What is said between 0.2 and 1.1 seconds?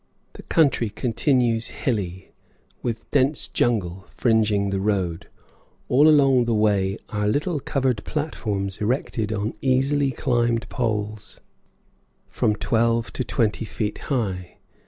The country